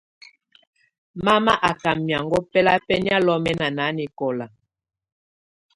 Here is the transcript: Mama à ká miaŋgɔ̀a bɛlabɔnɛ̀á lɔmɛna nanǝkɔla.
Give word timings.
Mama 1.25 1.53
à 1.69 1.71
ká 1.81 1.91
miaŋgɔ̀a 2.05 2.39
bɛlabɔnɛ̀á 2.51 3.17
lɔmɛna 3.25 3.67
nanǝkɔla. 3.77 4.45